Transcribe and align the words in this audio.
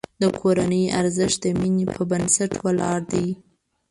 د 0.21 0.23
کورنۍ 0.39 0.83
ارزښت 0.99 1.37
د 1.43 1.45
مینې 1.59 1.85
په 1.95 2.01
بنسټ 2.11 2.51
ولاړ 2.65 2.99
دی. 3.11 3.27